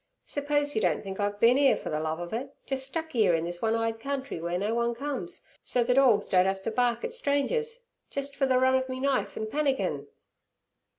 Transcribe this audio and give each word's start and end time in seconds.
Serpose 0.25 0.73
you 0.73 0.81
don't 0.81 1.03
think 1.03 1.19
I've 1.19 1.39
bin 1.39 1.59
'ere 1.59 1.77
fer 1.77 1.91
ther 1.91 1.99
love 1.99 2.19
ov 2.19 2.33
it, 2.33 2.55
jest 2.65 2.87
stuck 2.87 3.15
'ere 3.15 3.35
in 3.35 3.45
this 3.45 3.61
one 3.61 3.75
eyed 3.75 3.99
country 3.99 4.39
w'ere 4.39 4.57
no 4.57 4.73
one 4.73 4.95
comes, 4.95 5.45
so 5.63 5.83
ther 5.83 5.93
dorgs 5.93 6.27
don't 6.27 6.47
'ave 6.47 6.59
ter 6.63 6.71
bark 6.71 7.03
at 7.03 7.13
strangers, 7.13 7.85
jest 8.09 8.35
for 8.35 8.47
the 8.47 8.57
run 8.57 8.73
ov 8.73 8.89
me 8.89 8.99
knife 8.99 9.37
an' 9.37 9.45
pannikin.' 9.45 10.07